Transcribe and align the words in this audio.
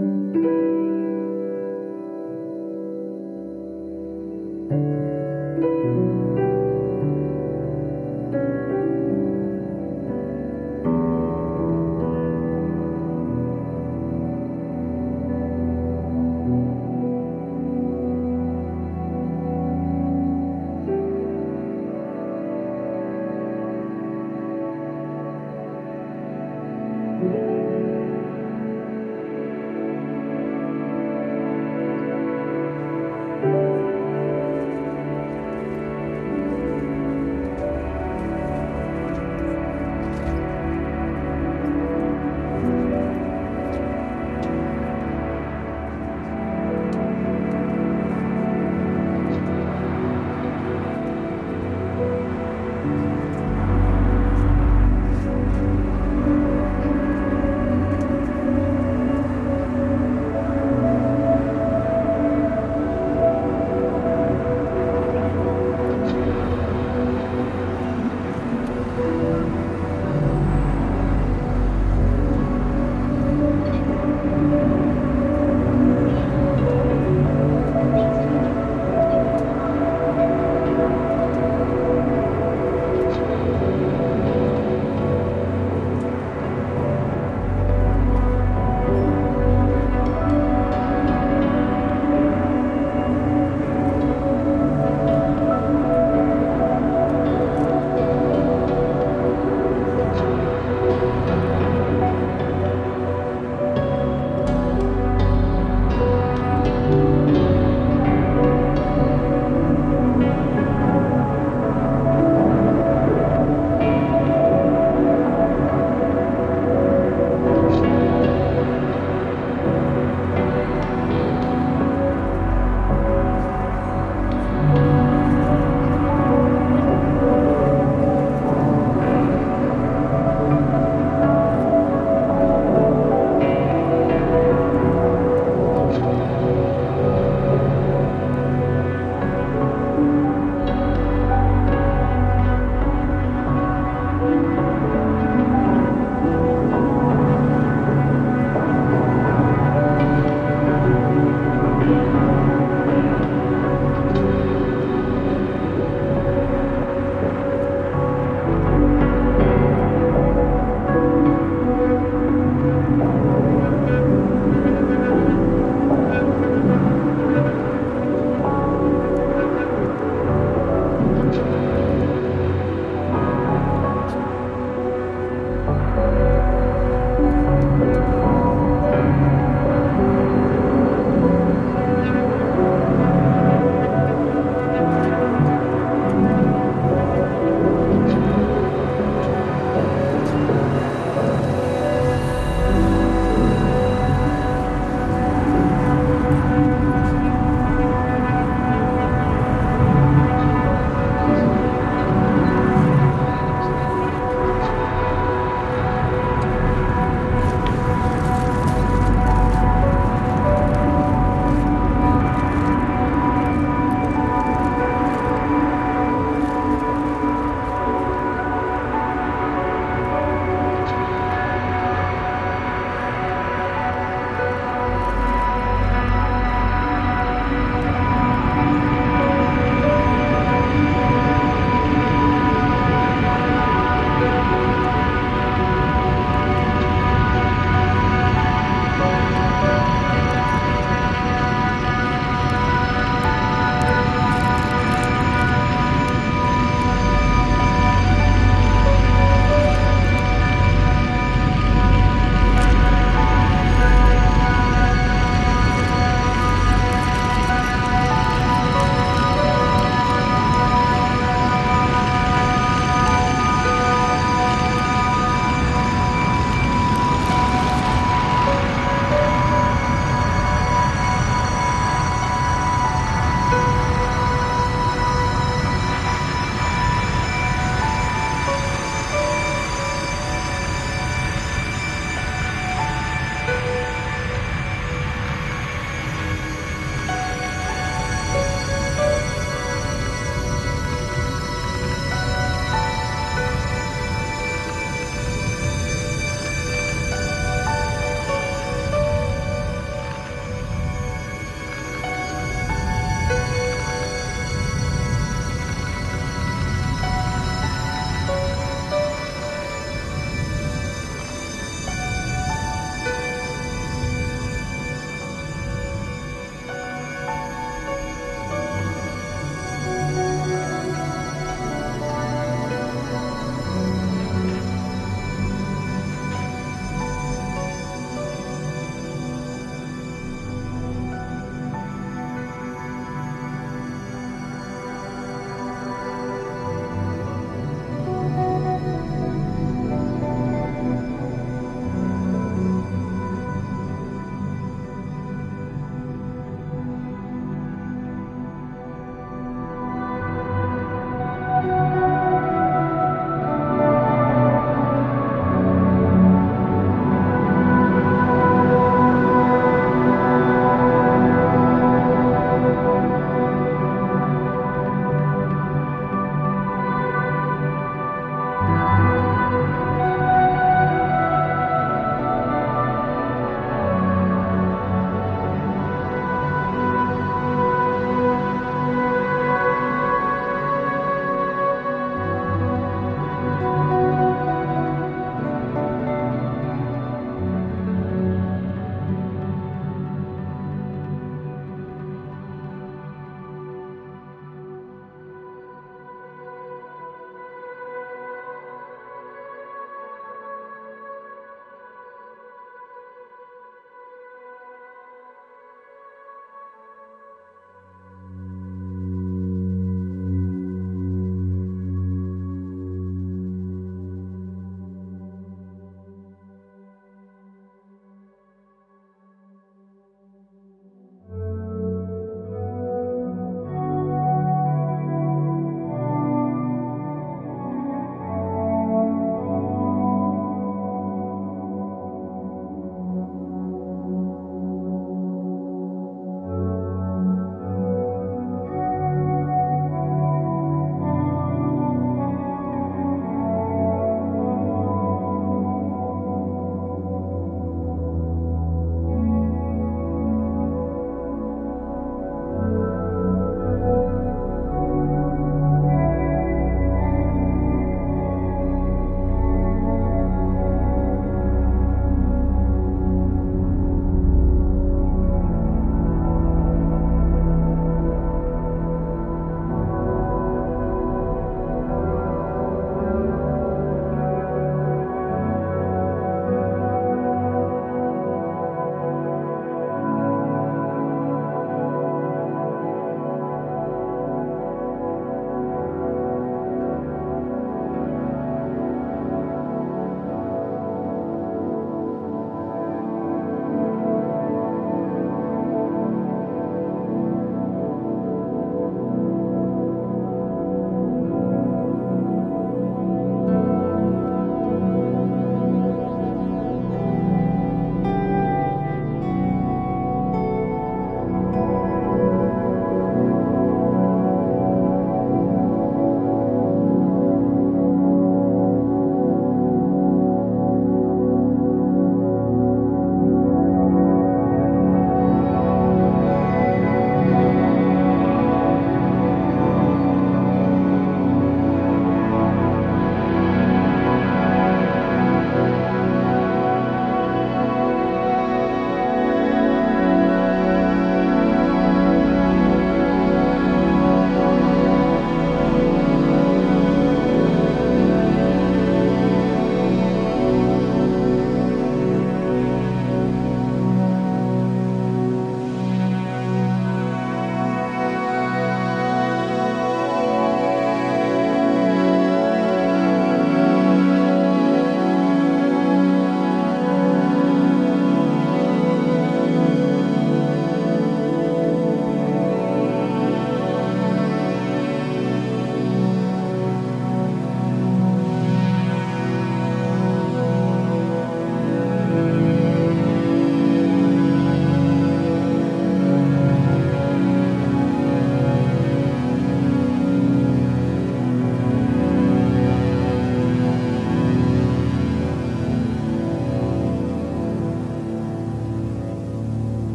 Música 0.00 0.79